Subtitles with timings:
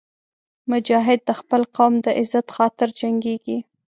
[0.71, 3.57] مجاهد د خپل قوم د عزت خاطر جنګېږي.